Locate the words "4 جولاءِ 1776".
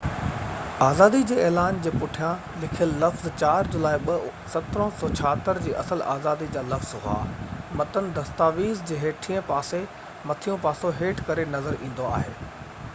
3.49-5.59